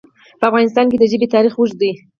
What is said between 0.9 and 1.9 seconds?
کې د ژبې تاریخ اوږد